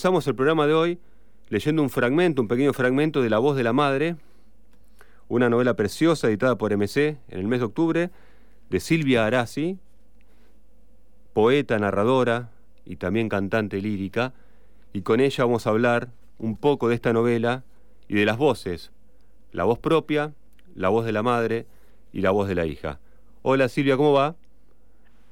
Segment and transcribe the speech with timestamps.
[0.00, 0.98] Empezamos el programa de hoy
[1.50, 4.16] leyendo un fragmento, un pequeño fragmento de La voz de la madre,
[5.28, 8.10] una novela preciosa editada por MC en el mes de octubre,
[8.70, 9.78] de Silvia Arasi,
[11.34, 12.48] poeta, narradora
[12.86, 14.32] y también cantante lírica,
[14.94, 16.08] y con ella vamos a hablar
[16.38, 17.62] un poco de esta novela
[18.08, 18.92] y de las voces,
[19.52, 20.32] la voz propia,
[20.74, 21.66] la voz de la madre
[22.10, 23.00] y la voz de la hija.
[23.42, 24.34] Hola Silvia, ¿cómo va?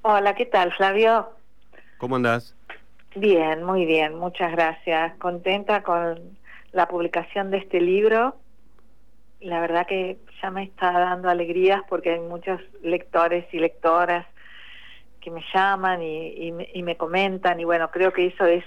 [0.03, 1.27] Hola, ¿qué tal Flavio?
[1.97, 2.58] ¿Cómo andás?
[3.15, 5.17] Bien, muy bien, muchas gracias.
[5.19, 6.39] Contenta con
[6.73, 8.37] la publicación de este libro.
[9.41, 14.27] La verdad que ya me está dando alegrías porque hay muchos lectores y lectoras
[15.21, 16.53] que me llaman y,
[16.83, 18.65] me, comentan y bueno, creo que eso es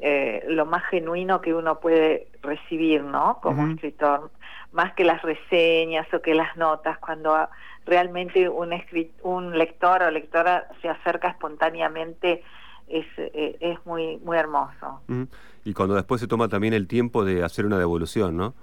[0.00, 3.40] eh, lo más genuino que uno puede recibir, ¿no?
[3.42, 4.30] Como escritor,
[4.72, 7.48] más que las reseñas o que las notas, cuando
[7.84, 8.72] realmente un,
[9.22, 12.42] un lector o lectora se acerca espontáneamente
[12.90, 15.02] es, eh, es muy, muy hermoso.
[15.64, 18.54] Y cuando después se toma también el tiempo de hacer una devolución, ¿no?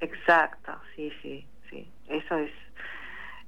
[0.00, 1.88] Exacto, sí, sí, sí.
[2.08, 2.50] Eso es,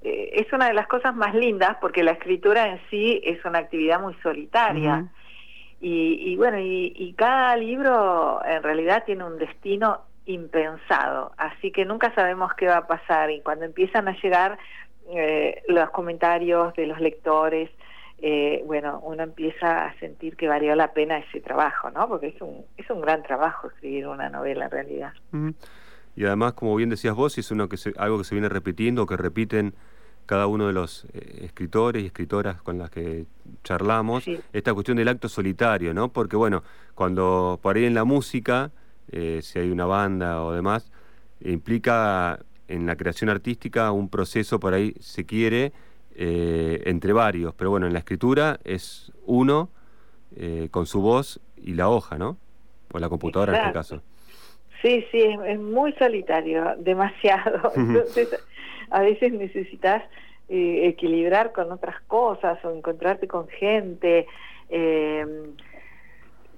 [0.03, 3.59] eh, es una de las cosas más lindas porque la escritura en sí es una
[3.59, 5.09] actividad muy solitaria.
[5.81, 12.15] y, y, bueno, y, cada libro en realidad tiene un destino impensado, así que nunca
[12.15, 14.57] sabemos qué va a pasar y cuando empiezan a llegar
[15.11, 17.69] eh, los comentarios de los lectores,
[18.27, 22.09] eh, bueno, uno empieza a sentir que valió la pena ese trabajo, ¿no?
[22.09, 25.13] Porque es un, es un gran trabajo escribir una novela en realidad.
[26.17, 29.19] Y además, como bien decías vos, es uno que algo que se viene repitiendo, que
[29.19, 29.75] repiten
[30.25, 33.27] cada uno de los eh, escritores y escritoras con las que
[33.63, 36.11] charlamos, esta cuestión del acto solitario, ¿no?
[36.11, 36.63] Porque bueno,
[36.95, 38.71] cuando por ahí en la música,
[39.13, 40.91] eh, si hay una banda o demás,
[41.41, 45.75] implica en la creación artística un proceso por ahí, se quiere,
[46.15, 49.69] eh, entre varios, pero bueno, en la escritura es uno
[50.37, 52.37] eh, con su voz y la hoja, ¿no?
[52.93, 54.03] O la computadora en este caso.
[54.83, 57.73] Sí, sí, es, muy solitario, demasiado.
[57.75, 58.29] Entonces,
[58.91, 60.03] a veces necesitas
[60.49, 64.27] eh, equilibrar con otras cosas o encontrarte con gente.
[64.69, 65.27] Eh,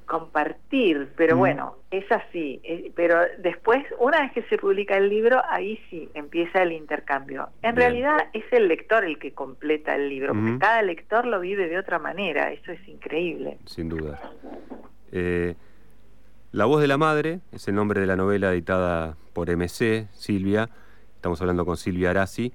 [0.06, 2.60] compartir, pero bueno, es así.
[2.64, 7.48] Eh, pero después, una vez que se publica el libro, ahí sí empieza el intercambio.
[7.62, 11.68] En realidad es el lector el que completa el libro, porque cada lector lo vive
[11.68, 13.58] de otra manera, eso es increíble.
[13.66, 14.20] Sin duda.
[15.12, 15.54] Eh,
[16.52, 20.70] la voz de la madre es el nombre de la novela editada por MC, Silvia.
[21.16, 22.52] Estamos hablando con Silvia Arasi.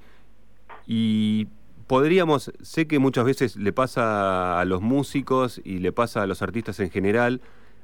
[0.87, 1.47] Y
[1.91, 6.41] podríamos, sé que muchas veces le pasa a los músicos y le pasa a los
[6.41, 7.41] artistas en general,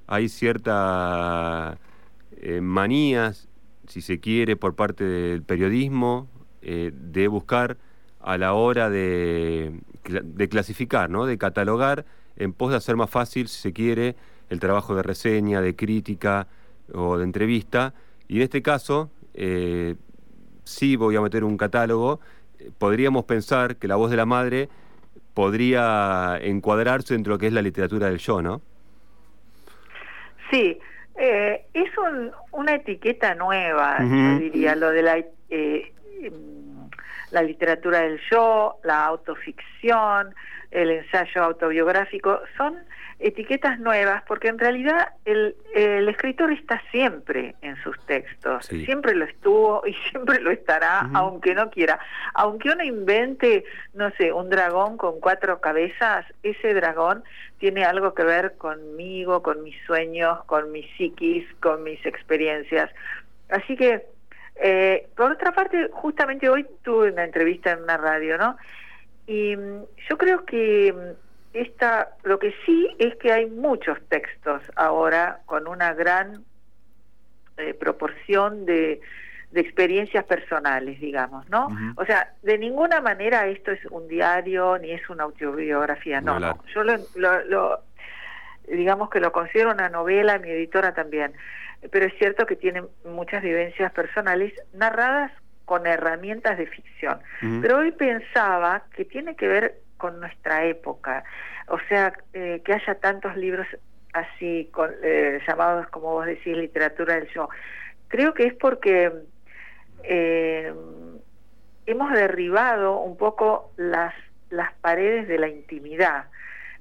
[0.07, 1.77] hay cierta
[2.37, 3.49] eh, manías,
[3.85, 6.29] si se quiere, por parte del periodismo,
[6.61, 7.75] eh, de buscar
[8.21, 11.25] a la hora de, de clasificar, ¿no?
[11.25, 12.05] de catalogar,
[12.37, 14.15] en pos de hacer más fácil, si se quiere,
[14.49, 16.47] el trabajo de reseña, de crítica
[16.93, 17.93] o de entrevista.
[18.29, 19.97] Y en este caso, eh,
[20.63, 22.21] sí voy a meter un catálogo
[22.77, 24.69] podríamos pensar que la voz de la madre
[25.33, 28.61] podría encuadrarse dentro de lo que es la literatura del yo, ¿no?
[30.49, 30.79] Sí,
[31.15, 31.89] eh, es
[32.51, 35.17] una etiqueta nueva, yo diría, lo de la,
[35.49, 35.93] eh,
[37.31, 40.33] la literatura del yo, la autoficción,
[40.71, 42.77] el ensayo autobiográfico, son
[43.19, 49.25] etiquetas nuevas, porque en realidad el, el escritor está siempre en sus textos, siempre lo
[49.25, 51.99] estuvo y siempre lo estará, aunque no quiera.
[52.35, 57.23] Aunque uno invente, no sé, un dragón con cuatro cabezas, ese dragón
[57.57, 62.91] tiene algo que ver conmigo, con mis sueños, con mis psiquis, con mis experiencias.
[63.49, 64.05] Así que,
[64.61, 68.57] eh, por otra parte, justamente hoy tuve una entrevista en una radio, ¿no?
[69.25, 74.61] Y mm, yo creo que mm, esta, lo que sí es que hay muchos textos
[74.75, 76.43] ahora con una gran
[77.57, 79.01] eh, proporción de,
[79.51, 81.67] de, experiencias personales, digamos, ¿no?
[81.95, 86.39] O sea, de ninguna manera esto es un diario ni es una autobiografía, no.
[86.39, 86.63] no.
[86.73, 87.81] Yo lo, lo,
[88.67, 91.33] digamos que lo considero una novela, mi editora también,
[91.91, 95.31] pero es cierto que tiene muchas vivencias personales narradas
[95.65, 97.19] con herramientas de ficción.
[97.61, 101.23] Pero hoy pensaba que tiene que ver con nuestra época.
[101.67, 103.67] O sea, eh, que haya tantos libros
[104.13, 107.49] así, con, eh, llamados, como vos decís, literatura del yo.
[108.07, 109.11] Creo que es porque
[110.03, 110.73] eh,
[111.85, 114.13] hemos derribado un poco las,
[114.49, 116.27] las paredes de la intimidad.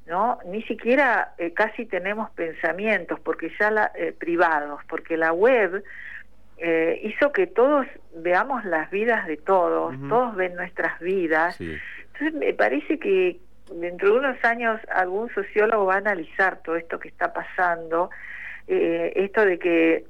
[0.07, 0.39] ¿No?
[0.47, 5.83] Ni siquiera casi tenemos pensamientos, porque ya la, privados, porque la web
[7.03, 11.61] hizo que todos veamos las vidas de todos, todos ven nuestras vidas.
[11.61, 13.39] Entonces me parece que
[13.73, 18.11] dentro de unos años algún sociólogo va a analizar todo esto que está pasando
[18.69, 20.05] eh, esto de que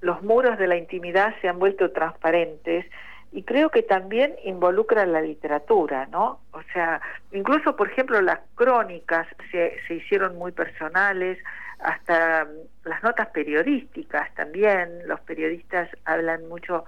[0.00, 2.86] los muros de la intimidad se han vuelto transparentes
[3.32, 6.40] y creo que también involucra la literatura, ¿no?
[6.52, 7.00] O sea,
[7.32, 11.38] incluso, por ejemplo, las crónicas se, se hicieron muy personales,
[11.80, 16.84] hasta mm, las notas periodísticas también, los periodistas hablan mucho,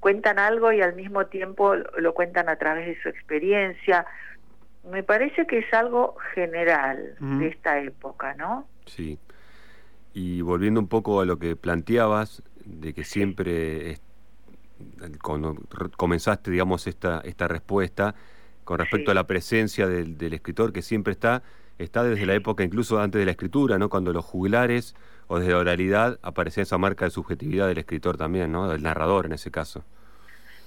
[0.00, 4.06] cuentan algo y al mismo tiempo lo cuentan a través de su experiencia.
[4.90, 8.68] Me parece que es algo general de esta época, ¿no?
[8.84, 9.18] Sí.
[10.12, 13.98] Y volviendo un poco a lo que planteabas, de que siempre
[15.22, 15.56] cuando
[15.96, 18.14] comenzaste, digamos, esta, esta respuesta
[18.64, 21.42] con respecto a la presencia del, del, escritor que siempre está,
[21.78, 23.88] está desde la época incluso antes de la escritura, ¿no?
[23.88, 24.94] Cuando los juglares
[25.26, 28.68] o desde la oralidad aparecía esa marca de subjetividad del escritor también, ¿no?
[28.68, 29.84] Del narrador en ese caso.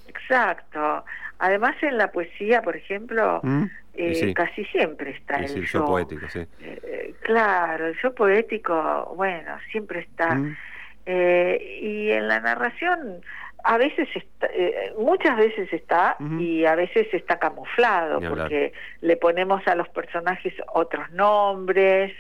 [0.08, 1.06] Exacto.
[1.40, 3.64] Además en la poesía, por ejemplo, ¿Mm?
[3.94, 5.86] eh, casi siempre está el, yo.
[5.86, 6.46] poético, sí.
[6.60, 10.36] Eh, claro, el yo poético, bueno, siempre está.
[10.36, 10.58] ¿Mm?
[11.06, 13.22] Eh, y en la narración
[13.64, 18.72] a veces está, eh, muchas veces está y a veces está camuflado porque
[19.02, 22.14] le ponemos a los personajes otros nombres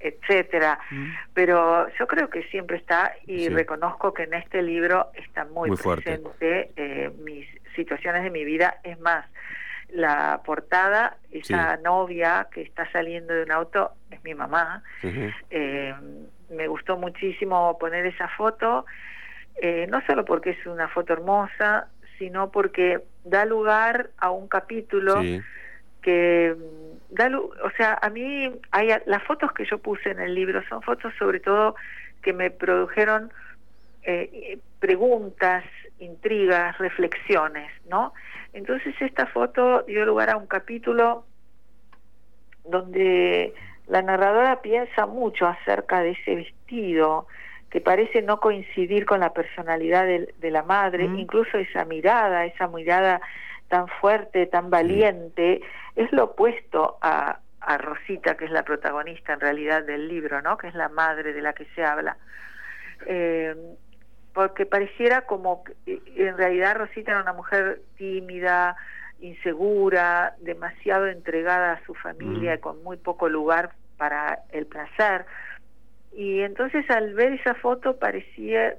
[0.00, 0.78] etcétera.
[1.34, 6.70] Pero yo creo que siempre está y reconozco que en este libro está muy, presente
[6.76, 8.78] eh, mis situaciones de mi vida.
[8.82, 9.24] Es más
[9.88, 14.82] la portada esa novia que está saliendo de un auto es mi mamá.
[15.50, 15.94] Eh,
[16.50, 18.84] me gustó muchísimo poner esa foto
[19.60, 21.88] eh, no solo porque es una foto hermosa,
[22.18, 25.22] sino porque da lugar a un capítulo
[26.02, 30.34] que mm, da, o sea, a mí hay las fotos que yo puse en el
[30.34, 31.74] libro son fotos sobre todo
[32.22, 33.32] que me produjeron
[34.02, 35.64] eh, preguntas,
[35.98, 38.12] intrigas, reflexiones, ¿no?
[38.52, 41.24] Entonces esta foto dio lugar a un capítulo
[42.64, 43.54] donde
[43.86, 47.26] la narradora piensa mucho acerca de ese vestido,
[47.70, 53.20] que parece no coincidir con la personalidad de, la madre, incluso esa mirada, esa mirada
[53.68, 55.60] tan fuerte, tan valiente,
[55.96, 60.56] es lo opuesto a, a Rosita, que es la protagonista en realidad del libro, ¿no?
[60.56, 62.16] que es la madre de la que se habla.
[63.06, 63.54] Eh,
[64.32, 65.74] porque pareciera como que
[66.16, 68.76] en realidad Rosita era una mujer tímida,
[69.20, 75.24] insegura, demasiado entregada a su familia y con muy poco lugar para el placer.
[76.16, 78.74] Y entonces al ver esa foto parecía,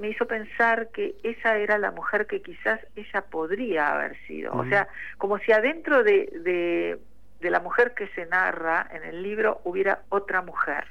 [0.00, 4.54] me hizo pensar que esa era la mujer que quizás ella podría haber sido.
[4.54, 4.88] O sea,
[5.18, 6.98] como si adentro de,
[7.40, 10.86] de, la mujer que se narra en el libro hubiera otra mujer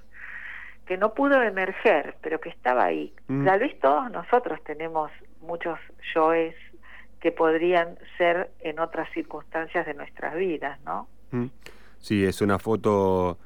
[0.86, 3.12] que no pudo emerger, pero que estaba ahí.
[3.44, 5.10] Tal vez todos nosotros tenemos
[5.42, 5.80] muchos
[6.14, 6.54] yoes
[7.20, 11.08] que podrían ser en otras circunstancias de nuestras vidas, ¿no?
[11.98, 13.40] Sí, es una foto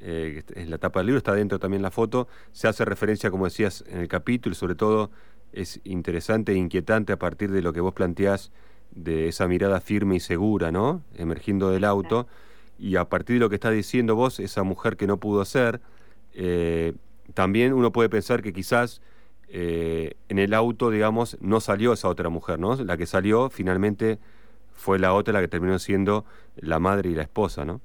[0.00, 3.44] eh, en la tapa del libro, está dentro también la foto, se hace referencia, como
[3.44, 5.10] decías, en el capítulo, y sobre todo
[5.52, 8.52] es interesante e inquietante a partir de lo que vos planteás
[8.90, 11.02] de esa mirada firme y segura, ¿no?
[11.16, 12.26] Emergiendo del auto,
[12.78, 15.80] y a partir de lo que está diciendo vos, esa mujer que no pudo ser,
[16.34, 16.94] eh,
[17.34, 19.00] también uno puede pensar que quizás
[19.48, 22.74] eh, en el auto, digamos, no salió esa otra mujer, ¿no?
[22.76, 24.18] La que salió finalmente
[24.74, 26.24] fue la otra la que terminó siendo
[26.56, 27.80] la madre y la esposa, ¿no?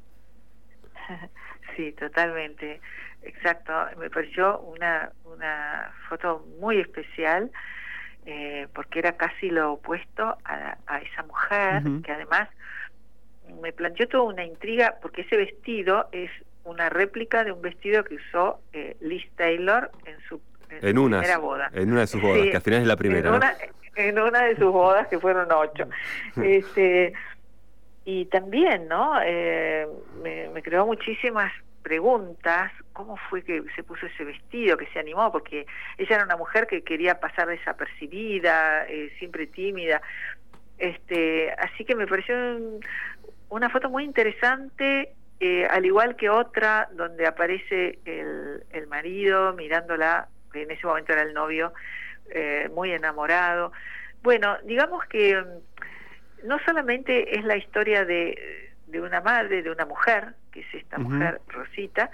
[1.82, 2.80] Sí, totalmente.
[3.24, 3.74] Exacto.
[3.98, 7.50] Me pareció una, una foto muy especial
[8.28, 12.50] eh, porque era casi lo opuesto a, a esa mujer que además
[13.64, 16.30] me planteó toda una intriga porque ese vestido es
[16.66, 20.40] una réplica de un vestido que usó eh, Liz Taylor en su,
[20.70, 21.72] en, primera boda.
[21.74, 23.28] En una de sus bodas, que al final es la primera.
[23.28, 23.56] En, una,
[23.96, 25.86] en una de sus bodas, que fueron ocho.
[26.44, 27.14] este,
[28.06, 29.20] y también, ¿no?
[29.24, 29.88] Eh,
[30.24, 35.66] me, creó muchísimas preguntas, cómo fue que se puso ese vestido, que se animó, porque
[35.98, 40.02] ella era una mujer que quería pasar desapercibida, eh, siempre tímida.
[40.78, 42.36] Este, así que me pareció
[43.50, 50.28] una foto muy interesante, eh, al igual que otra donde aparece el, el marido mirándola,
[50.52, 51.74] que en ese momento era el novio,
[52.74, 53.74] muy enamorado.
[54.24, 55.44] Bueno, digamos que
[56.44, 60.98] no solamente es la historia de, de una madre, de una mujer, que es esta
[60.98, 62.12] mujer Rosita,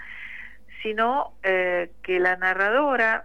[0.82, 3.24] sino eh, que la narradora,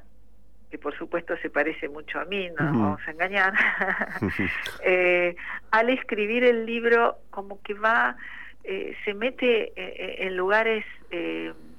[0.72, 3.53] que por supuesto se parece mucho a mí, no nos vamos a engañar,
[4.83, 5.36] eh,
[5.72, 8.17] al escribir el libro como que va,
[8.63, 9.74] eh, se mete
[10.25, 10.86] en lugares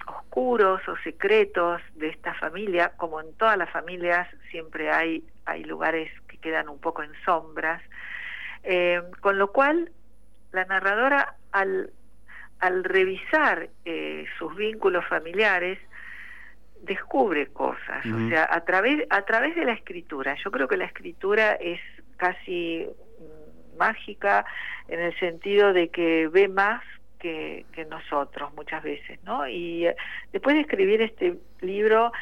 [0.07, 6.11] oscuros o secretos de esta familia, como en todas las familias siempre hay, hay lugares
[6.29, 7.83] que quedan un poco en sombras,
[9.21, 9.91] con lo cual,
[10.55, 11.91] la narradora, al,
[12.61, 15.79] al revisar eh, sus vínculos familiares,
[16.83, 20.37] descubre cosas, o sea, a través, a través de la escritura.
[20.45, 21.81] Yo creo que la escritura es
[22.19, 22.87] casi
[23.79, 24.45] mágica
[24.89, 26.83] en el sentido de que ve más
[27.19, 29.49] que, nosotros muchas veces, ¿no?
[29.49, 29.97] Y eh,
[30.33, 32.13] después de escribir este libro,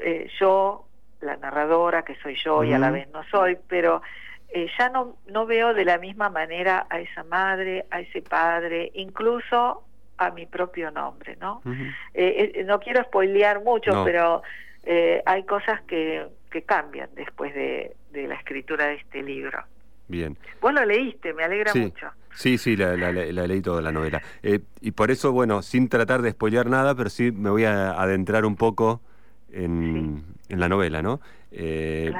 [0.00, 0.86] eh, yo,
[1.20, 4.00] la narradora, que soy yo y a la vez no soy, pero
[4.50, 8.90] eh, ya no, no veo de la misma manera a esa madre, a ese padre,
[8.94, 9.82] incluso
[10.16, 11.62] a mi propio nombre, ¿no?
[11.64, 14.42] no quiero spoilear mucho, pero
[15.26, 19.62] hay cosas que, que cambian después de, de la escritura de este libro.
[20.08, 20.36] Bien.
[20.60, 22.08] Vos lo leíste, me alegra mucho.
[22.34, 24.22] Sí, sí, la, la, leí toda la novela.
[24.42, 27.90] Eh, y por eso, bueno, sin tratar de spoilear nada, pero sí me voy a
[27.90, 29.02] adentrar un poco
[29.52, 31.20] en, la novela, ¿no?
[31.50, 32.12] Eh,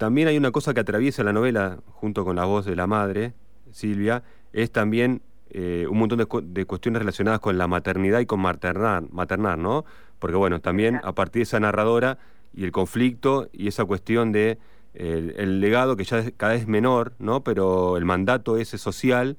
[0.00, 3.34] también hay una cosa que atraviesa la novela, junto con la voz de la madre,
[3.70, 4.22] Silvia,
[4.54, 9.58] es también eh, un montón de, cuestiones relacionadas con la maternidad y con maternar, maternar
[9.58, 9.84] ¿no?
[10.18, 12.16] Porque, bueno, también a partir de esa narradora
[12.54, 14.56] y el conflicto y esa cuestión de
[14.94, 17.44] el, legado que ya es cada vez menor, ¿no?
[17.44, 19.36] Pero el mandato ese social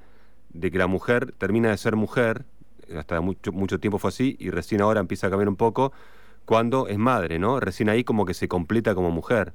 [0.53, 2.45] de que la mujer termina de ser mujer,
[2.95, 5.91] hasta mucho, mucho tiempo fue así, y recién ahora empieza a cambiar un poco,
[6.45, 7.59] cuando es madre, ¿no?
[7.59, 9.53] Recién ahí como que se completa como mujer.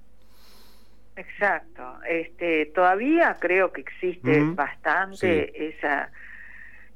[1.16, 1.98] Exacto.
[2.08, 6.10] Este, todavía creo que existe bastante esa,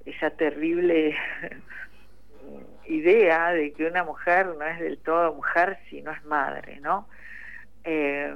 [0.04, 1.16] esa terrible
[2.86, 7.08] idea de que una mujer no es del todo mujer si no es madre, ¿no?
[7.84, 8.34] Eh,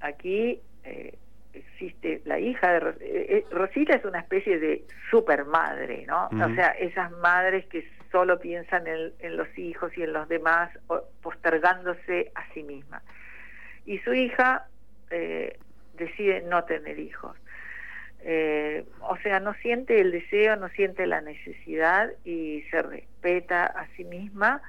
[0.00, 1.18] aquí eh,
[1.52, 6.28] existe la hija de eh, eh, Rosita es una especie de super madre, ¿no?
[6.28, 10.70] O sea, esas madres que solo piensan en, los hijos y en los demás,
[11.22, 13.02] postergándose a sí misma.
[13.84, 14.66] Y su hija
[15.08, 17.36] decide no tener hijos.
[19.00, 24.04] o sea, no siente el deseo, no siente la necesidad y se respeta a sí
[24.04, 24.62] misma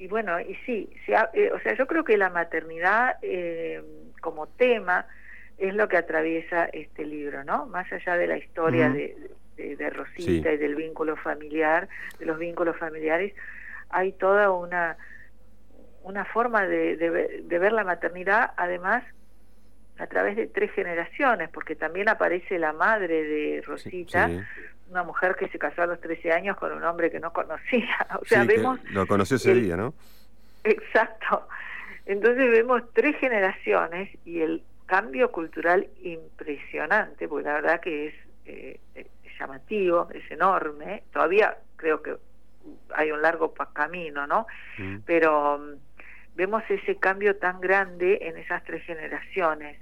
[0.00, 0.88] y bueno, y sí,
[1.34, 3.82] eh, o sea, yo creo que la maternidad eh,
[4.22, 5.06] como tema
[5.58, 7.66] es lo que atraviesa este libro, ¿no?
[7.66, 9.14] Más allá de la historia de,
[9.58, 11.86] de, Rosita y del vínculo familiar,
[12.18, 13.34] de los vínculos familiares,
[13.90, 14.96] hay toda una,
[16.02, 19.04] una forma de, de ver la maternidad, además,
[20.00, 24.30] a través de tres generaciones, porque también aparece la madre de Rosita,
[24.88, 28.06] una mujer que se casó a los 13 años con un hombre que no conocía.
[28.20, 28.80] O sea, vemos...
[28.90, 29.94] Lo conoció ese día, ¿no?
[30.64, 31.46] Exacto.
[32.06, 38.14] Entonces vemos tres generaciones y el cambio cultural impresionante, porque la verdad que es,
[38.46, 38.80] eh,
[39.38, 41.04] llamativo, es enorme.
[41.12, 42.16] Todavía creo que
[42.94, 44.46] hay un largo camino, ¿no?
[44.78, 44.96] Mm.
[45.04, 45.76] Pero
[46.34, 49.78] vemos ese cambio tan grande en esas tres generaciones.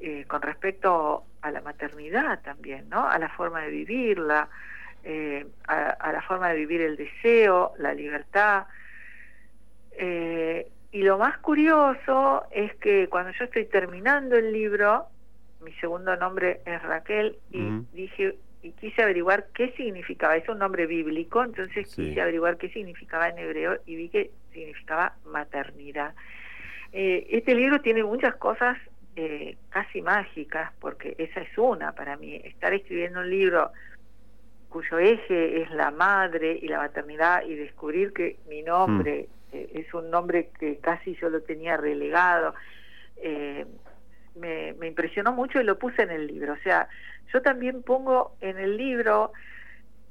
[0.00, 3.08] Eh, con respecto a la maternidad también, ¿no?
[3.08, 4.48] A la forma de vivirla,
[5.04, 8.66] eh, a, la forma de vivir el deseo, la libertad.
[9.92, 15.06] Eh, y lo más curioso es que cuando yo estoy terminando el libro,
[15.60, 20.86] mi segundo nombre es Raquel, y dije, y quise averiguar qué significaba, es un nombre
[20.86, 26.14] bíblico, entonces quise averiguar qué significaba en hebreo y vi que significaba maternidad.
[26.92, 28.78] este libro tiene muchas cosas
[29.16, 33.70] eh, casi mágicas, porque esa es una para mí, estar escribiendo un libro
[34.68, 39.56] cuyo eje es la madre y la maternidad y descubrir que mi nombre mm.
[39.56, 42.54] eh, es un nombre que casi yo lo tenía relegado,
[43.18, 43.66] eh,
[44.36, 46.54] me, me, impresionó mucho y lo puse en el libro.
[46.54, 46.88] O sea,
[47.32, 49.32] yo también pongo en el libro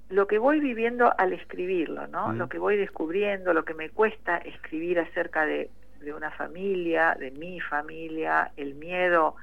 [0.10, 2.30] lo que voy viviendo al escribirlo, ¿no?
[2.30, 2.38] Mm.
[2.38, 5.70] Lo que voy descubriendo, lo que me cuesta escribir acerca de
[6.03, 9.36] de una familia, de mi familia, el miedo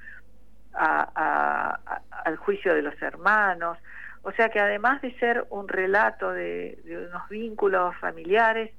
[0.73, 3.79] al juicio de los hermanos.
[4.23, 8.71] O sea que además de ser un relato de, unos vínculos familiares,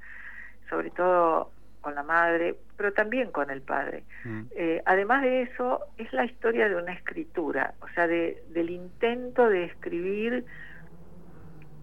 [0.69, 4.05] sobre todo con la madre, pero también con el padre.
[4.23, 4.41] Mm.
[4.55, 9.47] Eh, además de eso, es la historia de una escritura, o sea, de, del intento
[9.47, 10.45] de escribir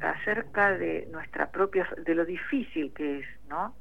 [0.01, 3.77] acerca de nuestra propia, de lo difícil que es, ¿no?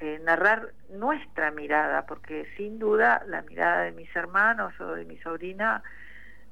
[0.00, 5.16] Eh, narrar nuestra mirada, porque sin duda la mirada de mis hermanos o de mi
[5.20, 5.82] sobrina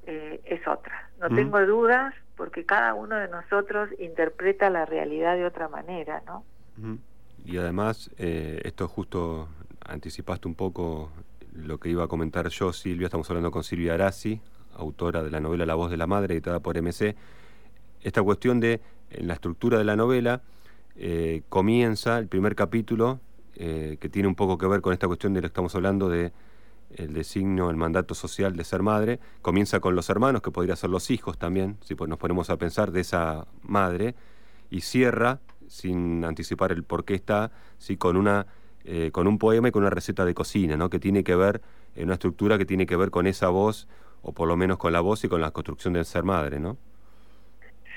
[0.06, 1.10] eh, es otra.
[1.20, 6.42] No tengo dudas porque cada uno de nosotros interpreta la realidad de otra manera, ¿no?
[7.44, 9.48] Y además, eh, esto justo
[9.88, 11.10] anticipaste un poco
[11.54, 14.40] lo que iba a comentar yo, Silvia, estamos hablando con Silvia Arasi,
[14.74, 17.16] autora de la novela La voz de la madre, editada por MC.
[18.02, 20.42] Esta cuestión de, en la estructura de la novela,
[21.48, 23.20] comienza el primer capítulo
[23.54, 26.08] eh, que tiene un poco que ver con esta cuestión de lo que estamos hablando
[26.08, 26.32] de
[26.94, 30.90] el designio, el mandato social de ser madre, comienza con los hermanos, que podría ser
[30.90, 34.14] los hijos también, si nos ponemos a pensar de esa madre,
[34.70, 37.96] y cierra sin anticipar el por qué está, ¿sí?
[37.96, 38.46] con, una,
[38.86, 40.88] eh, con un poema y con una receta de cocina, ¿no?
[40.88, 41.60] que tiene que ver,
[41.94, 43.88] en una estructura que tiene que ver con esa voz,
[44.22, 46.76] o por lo menos con la voz y con la construcción del ser madre, ¿no?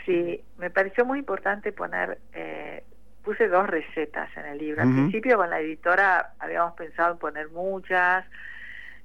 [0.06, 2.84] Sí, me pareció muy importante poner, eh,
[3.24, 4.82] puse dos recetas en el libro.
[4.82, 8.26] Al principio con la editora habíamos pensado en poner muchas,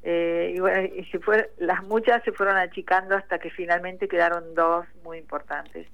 [0.02, 4.54] eh, y bueno, y se fue, las muchas se fueron achicando hasta que finalmente quedaron
[4.54, 5.86] dos muy importantes.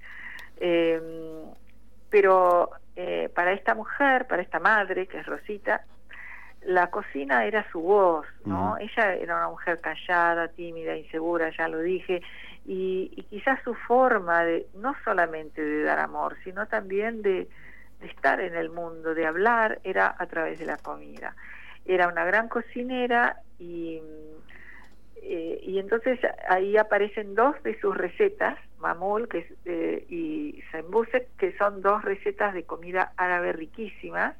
[0.57, 1.01] Em,
[2.11, 5.85] pero eh, para esta mujer, para esta madre, que es Rosita,
[6.63, 8.77] la cocina era su voz, ¿no?
[8.77, 12.21] Ella era una mujer callada, tímida, insegura, ya lo dije,
[12.67, 17.47] y, y, quizás su forma de, no solamente de dar amor, sino también de,
[17.99, 21.35] de estar en el mundo, de hablar, era a través de la comida.
[21.85, 23.99] Era una gran cocinera y,
[25.23, 31.55] eh, y entonces ahí aparecen dos de sus recetas, mamul que eh, y sembuse, que
[31.57, 34.35] son dos recetas de comida árabe riquísimas.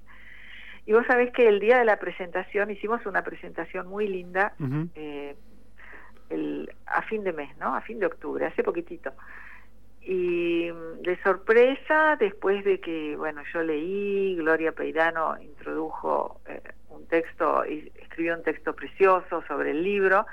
[0.85, 4.53] Y vos sabés que el día de la presentación hicimos una presentación muy linda
[4.95, 5.35] eh,
[6.29, 7.75] el, a fin de mes, ¿no?
[7.75, 9.13] A fin de octubre, hace poquitito.
[10.01, 16.41] Y de sorpresa, después de que, bueno, yo leí, Gloria Peirano introdujo
[16.89, 20.25] un texto, y escribió un texto precioso sobre el libro,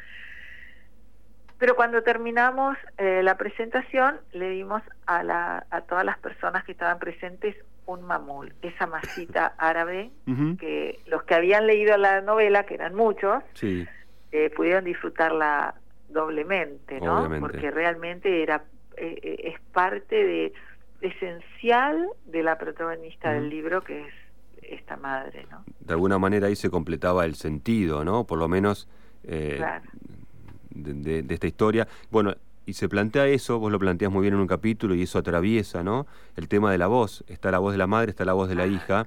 [1.59, 6.73] pero cuando terminamos eh, la presentación le dimos a, la, a todas las personas que
[6.73, 10.11] estaban presentes un mamul, esa masita árabe
[10.59, 15.75] que los que habían leído la novela, que eran muchos, eh, pudieron disfrutarla
[16.09, 17.29] doblemente, ¿no?
[17.41, 18.63] Porque realmente era
[18.97, 20.53] eh, es parte de
[21.01, 24.15] esencial de la protagonista del libro, que es
[24.63, 25.65] esta madre, ¿no?
[25.81, 28.27] De alguna manera ahí se completaba el sentido, ¿no?
[28.27, 28.89] Por lo menos
[29.25, 29.61] eh,
[30.83, 31.89] de, esta historia.
[32.11, 32.35] Bueno,
[32.67, 35.83] y se plantea eso, vos lo planteas muy bien en un capítulo y eso atraviesa,
[35.83, 36.07] ¿no?
[36.37, 37.25] El tema de la voz.
[37.29, 39.07] Está la voz de la madre, está la voz de la hija.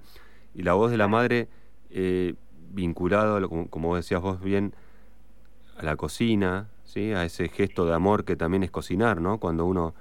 [0.56, 1.48] Y la voz de la madre
[1.92, 2.34] eh,
[2.72, 4.74] vinculado, como, como decías vos bien,
[5.78, 7.12] a la cocina, ¿sí?
[7.14, 9.38] A ese gesto de amor que también es cocinar, ¿no?
[9.38, 9.94] Cuando uno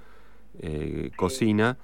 [0.59, 1.77] eh, cocina.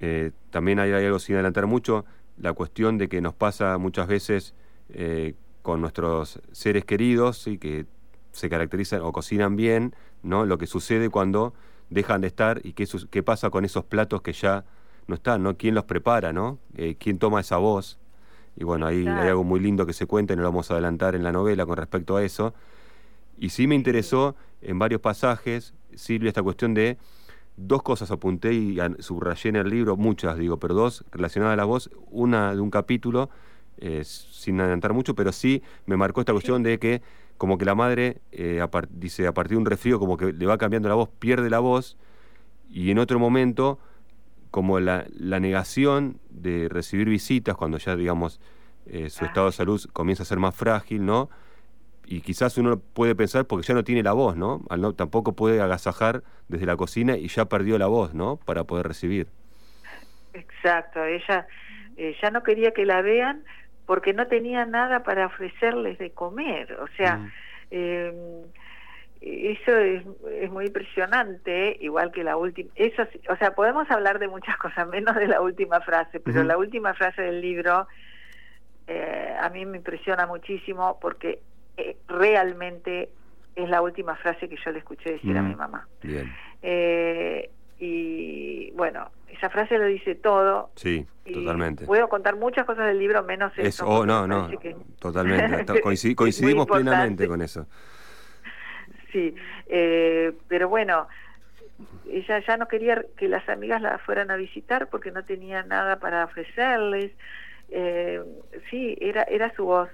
[0.00, 2.04] Eh, también hay, hay, algo sin adelantar mucho,
[2.38, 4.54] la cuestión de que nos pasa muchas veces
[4.90, 7.86] eh, con nuestros seres queridos y que
[8.32, 10.46] se caracterizan o cocinan bien, ¿no?
[10.46, 11.54] Lo que sucede cuando
[11.88, 14.64] dejan de estar y qué, qué pasa con esos platos que ya
[15.06, 15.56] no están, ¿no?
[15.56, 16.58] ¿Quién los prepara, ¿no?
[16.76, 17.98] Eh, ¿Quién toma esa voz?
[18.56, 20.74] Y bueno, ahí hay algo muy lindo que se cuenta y no lo vamos a
[20.74, 22.54] adelantar en la novela con respecto a eso.
[23.38, 26.98] Y sí me interesó en varios pasajes, Silvia, esta cuestión de
[27.56, 31.64] dos cosas apunté y subrayé en el libro, muchas digo, pero dos relacionadas a la
[31.64, 33.30] voz, una de un capítulo,
[33.78, 37.02] eh, sin adelantar mucho, pero sí me marcó esta cuestión de que
[37.40, 40.58] como que la madre, eh, dice, a partir de un resfrío, como que le va
[40.58, 41.96] cambiando la voz, pierde la voz,
[42.68, 43.78] y en otro momento,
[44.50, 48.42] como la, negación de recibir visitas, cuando ya, digamos,
[48.84, 51.30] eh, su estado de salud comienza a ser más frágil, ¿no?
[52.04, 54.60] y quizás uno puede pensar porque ya no tiene la voz, ¿no?
[54.76, 58.36] no tampoco puede agasajar desde la cocina y ya perdió la voz, ¿no?
[58.36, 59.28] Para poder recibir.
[60.34, 61.46] Exacto, ella
[61.96, 63.44] eh, ya no quería que la vean
[63.90, 67.32] porque no tenía nada para ofrecerles de comer, o sea, mm.
[67.72, 68.14] em,
[69.20, 70.04] eso es,
[70.40, 74.86] es, muy impresionante, igual que la última, eso, o sea, podemos hablar de muchas cosas,
[74.86, 77.88] menos de la última frase, pero la última frase del libro
[78.86, 81.40] eh, a mí me impresiona muchísimo porque
[81.76, 83.08] eh, realmente
[83.56, 85.88] es la última frase que yo le escuché decir a mi mm, mamá.
[86.62, 90.70] Eh, y bueno, esa frase lo dice todo.
[90.76, 91.86] Sí, totalmente.
[91.86, 93.86] Puedo contar muchas cosas del libro, menos eso.
[93.86, 94.50] Oh, no, no,
[94.98, 95.80] totalmente.
[96.14, 97.66] coincidimos plenamente con eso.
[99.10, 99.34] Sí,
[99.66, 101.08] eh, pero bueno,
[102.08, 105.98] ella ya no quería que las amigas la fueran a visitar porque no tenía nada
[105.98, 107.12] para ofrecerles.
[108.70, 109.88] sí, era, era su voz.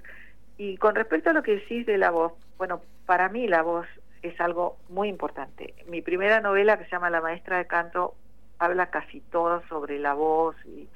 [0.57, 3.87] Y con respecto a lo que decís de la voz, bueno, para mí la voz
[4.21, 5.73] es algo muy importante.
[5.87, 8.15] Mi primera novela, que se llama La maestra de canto,
[8.59, 10.87] habla casi todo sobre la voz y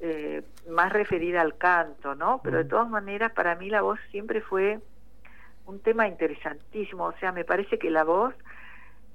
[0.00, 2.40] eh, más referida al canto, ¿no?
[2.42, 4.80] Pero de todas maneras, para mí la voz siempre fue
[5.66, 7.04] un tema interesantísimo.
[7.04, 8.34] O sea, me parece que la voz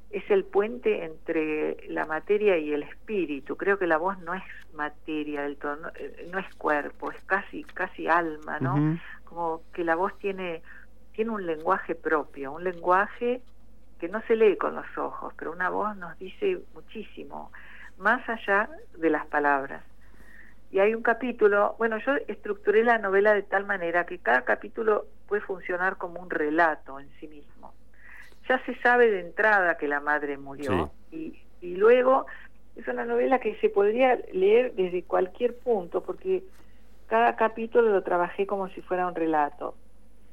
[0.09, 3.55] es el puente entre la materia y el espíritu.
[3.55, 7.63] Creo que la voz no es materia del todo, no, eh, es cuerpo, es casi
[7.63, 8.97] casi alma, ¿no?
[9.29, 10.63] como que la voz tiene,
[11.19, 13.41] tiene un lenguaje propio, un lenguaje
[13.99, 17.51] que no se lee con los ojos, pero una voz nos dice muchísimo,
[17.97, 19.83] más allá de las palabras.
[20.71, 25.07] Y hay un capítulo, bueno, yo estructuré la novela de tal manera que cada capítulo
[25.27, 27.73] puede funcionar como un relato en sí mismo.
[28.47, 32.27] Ya se sabe de entrada que la madre murió y, y luego
[32.77, 36.45] es una novela que se podría leer desde cualquier punto, porque
[37.07, 39.75] cada capítulo lo trabajé como si fuera un relato.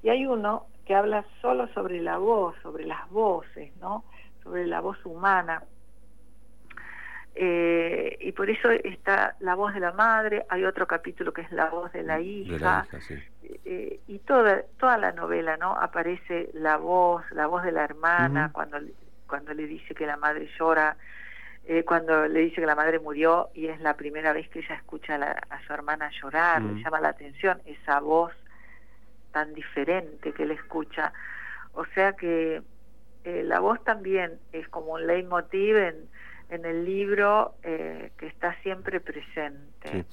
[0.05, 4.05] Y hay uno que habla solo sobre la voz, sobre las voces, ¿no?
[4.43, 5.63] Sobre la voz humana.
[7.35, 11.53] Eh, y por eso está la voz de la madre, hay otro capítulo que es
[11.53, 12.87] la voz de la hija,
[13.43, 15.77] eh, y toda, toda la novela, ¿no?
[15.77, 18.79] Aparece la voz, la voz de la hermana, cuando,
[19.27, 20.97] cuando le dice que la madre llora,
[21.67, 24.77] eh, cuando le dice que la madre murió y es la primera vez que ella
[24.77, 28.33] escucha a, su hermana llorar, le llama la atención esa voz
[29.37, 31.13] tan diferente que le escucha.
[31.75, 32.63] O sea que
[33.25, 35.97] eh, la voz también es como un leitmotiv en,
[36.49, 40.07] en el libro eh, que está siempre presente.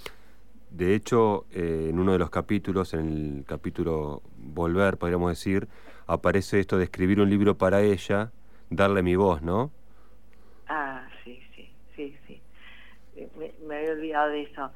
[0.71, 5.69] De hecho, en uno de los capítulos, en el capítulo Volver, podríamos decir,
[6.05, 8.29] aparece esto de escribir un libro para ella,
[8.69, 9.71] darle mi voz, ¿no?
[10.67, 11.07] Ah,
[13.37, 14.69] me, había olvidado de eso.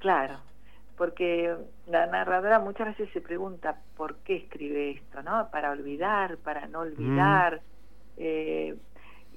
[0.00, 0.40] Claro,
[0.96, 1.54] porque
[1.86, 5.48] la narradora muchas veces se pregunta por qué escribe esto, ¿no?
[5.50, 7.60] Para olvidar, para no olvidar.
[8.16, 8.76] Eh,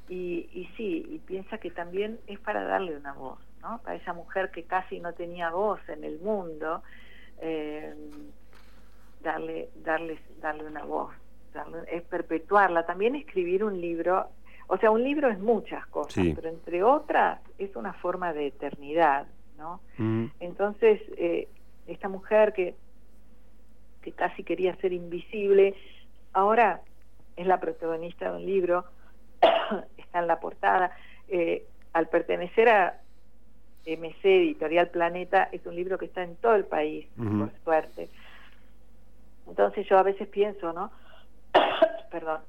[0.10, 3.80] y, y sí, y piensa que también es para darle una voz, ¿no?
[3.80, 6.84] Para esa mujer que casi no tenía voz en el mundo,
[7.42, 7.94] eh,
[9.24, 11.14] darle, darle, darle una voz,
[11.92, 12.86] es perpetuarla.
[12.86, 14.30] También escribir un libro
[14.68, 19.28] o sea, un libro es muchas cosas, pero entre otras es una forma de eternidad,
[19.58, 19.82] ¿no?
[19.98, 20.26] Mm.
[20.40, 21.48] Entonces, eh,
[21.88, 22.76] esta mujer que,
[24.02, 25.76] que casi quería ser invisible,
[26.34, 26.82] ahora
[27.36, 28.86] es la protagonista de un libro,
[29.98, 30.92] está en la portada.
[31.28, 33.00] Eh, al pertenecer a
[33.86, 38.10] MC Editorial Planeta, es un libro que está en todo el país, por suerte.
[39.48, 40.92] Entonces yo a veces pienso, ¿no?
[42.12, 42.42] Perdón.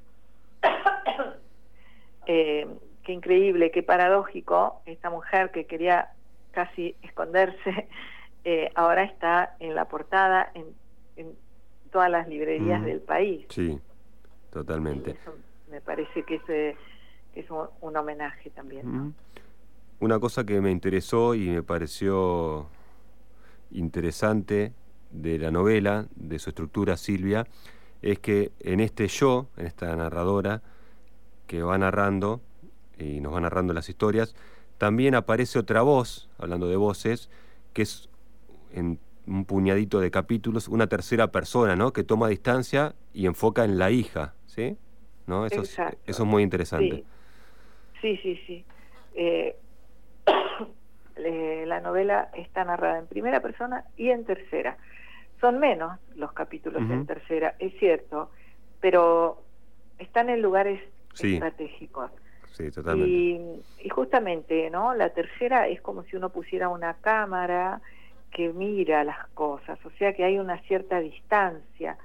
[2.29, 2.67] Eh,
[3.05, 6.11] qué increíble, qué paradójico, esta mujer que quería
[6.57, 7.87] casi esconderse,
[8.45, 10.65] eh, ahora está en la portada en,
[11.93, 13.47] todas las librerías del país.
[13.49, 13.79] Sí,
[14.51, 15.17] totalmente.
[15.71, 16.77] me parece que es,
[17.35, 19.15] es un, homenaje también.
[20.01, 22.67] Una cosa que me interesó y me pareció
[23.71, 24.73] interesante
[25.11, 27.47] de la novela, de su estructura, Silvia,
[28.03, 30.61] es que en este yo, en esta narradora,
[31.47, 32.43] que va narrando
[32.99, 34.35] y nos va narrando las historias,
[34.79, 37.31] también aparece otra voz, hablando de voces,
[37.73, 38.09] que es
[38.73, 41.93] en un puñadito de capítulos, una tercera persona, ¿no?
[41.93, 44.77] Que toma distancia y enfoca en la hija, ¿sí?
[45.27, 45.47] ¿No?
[45.47, 47.05] Eso, es, eso es muy interesante.
[48.01, 48.65] Sí, sí, sí.
[49.15, 49.57] Eh,
[51.67, 54.77] la novela está narrada en primera persona y en tercera.
[55.41, 58.31] Son menos los capítulos en tercera, es cierto,
[58.81, 59.43] pero
[59.99, 60.81] están en lugares
[61.19, 62.11] estratégicos.
[62.57, 63.63] Sí, totalmente.
[63.85, 64.95] Y, justamente, ¿no?
[64.95, 67.81] La tercera es como si uno pusiera una cámara
[68.31, 71.97] que mira las cosas, o sea que hay una cierta distancia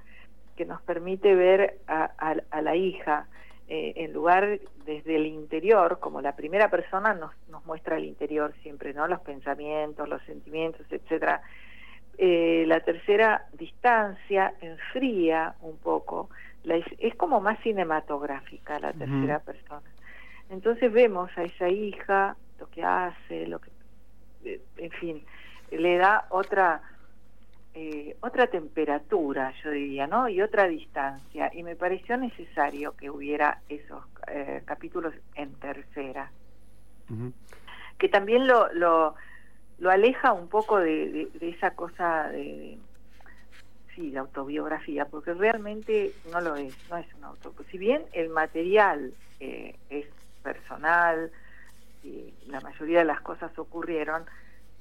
[0.56, 3.26] que nos permite ver a, la hija
[3.68, 8.54] eh, en lugar desde el interior, como la primera persona nos, nos muestra el interior
[8.62, 9.08] siempre, ¿no?
[9.08, 11.42] Los pensamientos, los sentimientos, etcétera.
[12.18, 16.28] Eh, la tercera distancia enfría un poco
[16.98, 19.82] es como más cinematográfica la tercera persona.
[20.52, 23.70] Entonces vemos a esa hija, lo que hace, lo que,
[24.44, 25.24] eh, en fin,
[25.70, 26.82] le da otra
[27.74, 30.28] eh, otra temperatura, yo diría, ¿no?
[30.28, 31.50] Y otra distancia.
[31.54, 36.30] Y me pareció necesario que hubiera esos eh, capítulos en tercera.
[37.96, 39.14] Que también lo, lo,
[39.78, 42.78] lo, aleja un poco de, de esa cosa de,
[43.94, 47.70] sí, la autobiografía, porque realmente no lo es, no es una autobiografía.
[47.70, 50.06] Si bien el material eh, es
[50.42, 51.30] personal
[52.02, 54.24] y la mayoría de las cosas ocurrieron,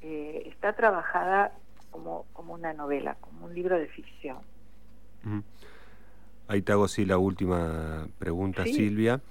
[0.02, 1.52] eh, está trabajada
[1.92, 4.40] como, como una novela, como un libro de ficción.
[6.48, 9.22] Ahí te hago sí la última pregunta, Silvia.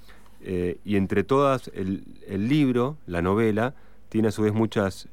[0.42, 3.74] Eh, y entre todas, el, el, libro, la novela,
[4.08, 5.08] tiene a su vez muchas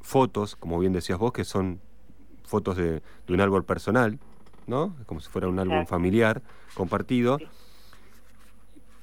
[0.00, 1.80] fotos, como bien decías vos, que son
[2.48, 4.18] fotos de, un árbol personal,
[4.66, 4.96] ¿no?
[5.06, 6.42] Como si fuera un álbum familiar
[6.74, 7.38] compartido.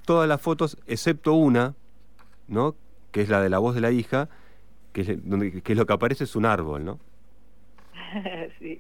[0.06, 1.74] Todas las fotos, excepto una,
[2.48, 2.76] ¿no?
[3.12, 4.30] Que es la de la voz de la hija,
[4.94, 7.00] que es, donde, que es lo que aparece es un árbol, ¿no?
[8.60, 8.80] sí.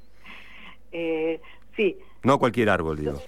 [0.92, 1.42] Eh,
[1.76, 1.98] sí.
[2.24, 3.22] No cualquier árbol, digo.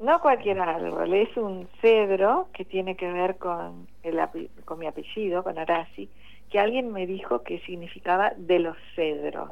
[0.00, 4.20] No cualquier árbol, es un cedro que tiene que ver con, el,
[4.64, 6.08] con mi apellido, con Arasi,
[6.50, 9.50] que alguien me dijo que significaba de los cedros.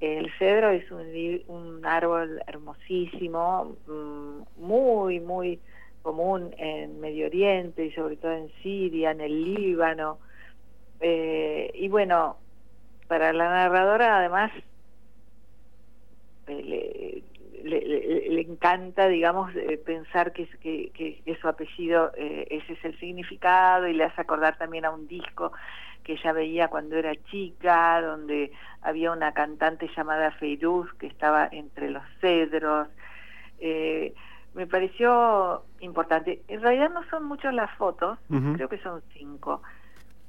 [0.00, 1.06] El cedro es un,
[1.46, 5.60] un árbol hermosísimo, mm, muy, muy
[6.04, 10.18] común en Medio Oriente y sobre todo en Siria, en el Líbano.
[11.00, 12.36] Eh, y bueno,
[13.08, 14.52] para la narradora además
[16.46, 17.22] eh,
[17.64, 24.04] le, encanta, digamos, eh, pensar que, que, su apellido, ese es el significado y le
[24.04, 25.52] hace acordar también a un disco
[26.04, 31.88] que ella veía cuando era chica, donde había una cantante llamada Feiruz que estaba entre
[31.88, 32.88] los cedros.
[34.54, 36.42] Me pareció importante.
[36.48, 38.18] En realidad no son muchas las fotos,
[38.54, 39.62] creo que son cinco,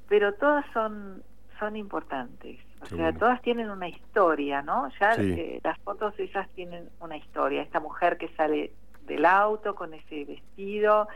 [0.08, 1.22] pero todas son
[1.58, 2.58] son importantes.
[2.82, 4.90] O sea, todas tienen una historia, ¿no?
[5.00, 7.62] Ya eh, las fotos esas tienen una historia.
[7.62, 8.72] Esta mujer que sale
[9.06, 11.08] del auto con ese vestido,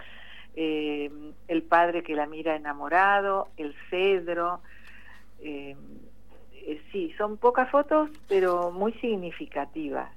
[0.54, 1.10] eh,
[1.48, 4.60] el padre que la mira enamorado, el cedro.
[5.40, 5.76] Eh,
[6.52, 10.10] eh, sí, son pocas fotos, pero muy significativas.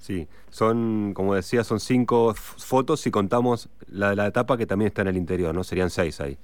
[0.00, 4.88] Sí, son, como decía, son cinco fotos si contamos la de la etapa que también
[4.88, 5.62] está en el interior, ¿no?
[5.62, 6.36] Serían seis ahí.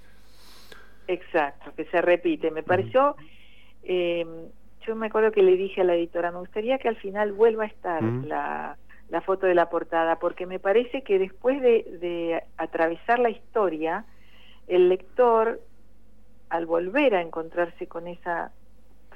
[1.09, 2.51] Exacto, que se repite.
[2.51, 3.17] Me pareció,
[3.83, 7.65] yo me acuerdo que le dije a la editora, me gustaría que al final vuelva
[7.65, 8.77] a estar la
[9.09, 14.05] la foto de la portada, porque me parece que después de, atravesar la historia,
[14.67, 15.61] el lector,
[16.49, 18.51] al volver a encontrarse con esa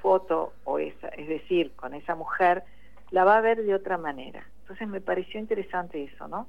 [0.01, 2.63] foto, o esa, es decir, con esa mujer,
[3.11, 4.45] la va a ver de otra manera.
[4.63, 6.47] Entonces me pareció interesante eso, ¿no?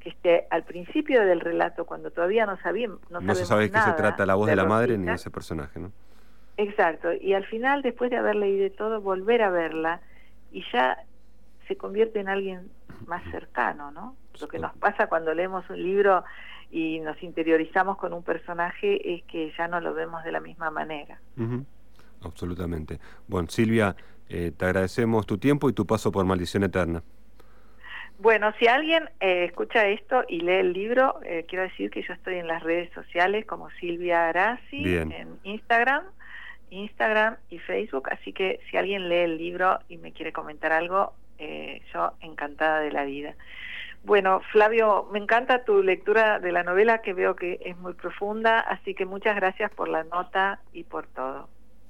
[0.00, 2.98] Que esté al principio del relato, cuando todavía no sabíamos...
[3.08, 5.12] No, no se sabe de qué se trata la voz de, la madre ni de
[5.12, 5.92] ese personaje, ¿no?
[6.56, 10.00] Exacto, y al final, después de haber leído todo, volver a verla
[10.50, 10.98] y ya
[11.68, 12.68] se convierte en alguien
[13.06, 14.16] más cercano, ¿no?
[14.40, 16.24] Lo que nos pasa cuando leemos un libro
[16.70, 20.70] y nos interiorizamos con un personaje es que ya no lo vemos de la misma
[20.70, 21.20] manera.
[22.22, 22.98] Absolutamente.
[23.28, 23.94] Bueno, Silvia,
[24.30, 27.02] eh, te agradecemos tu tiempo y tu paso por Maldición Eterna.
[28.20, 32.12] Bueno, si alguien eh, escucha esto y lee el libro, eh, quiero decir que yo
[32.12, 36.04] estoy en las redes sociales como Silvia Arasi, en Instagram,
[36.68, 41.14] Instagram y Facebook, así que si alguien lee el libro y me quiere comentar algo,
[41.38, 43.36] eh, yo encantada de la vida.
[44.04, 48.60] Bueno, Flavio, me encanta tu lectura de la novela que veo que es muy profunda,
[48.60, 51.48] así que muchas gracias por la nota y por todo.